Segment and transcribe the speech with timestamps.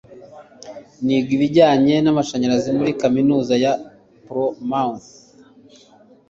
[1.05, 3.73] niga ibijyanye n'amashanyarazi muri kaminuza ya
[4.25, 5.09] plymouth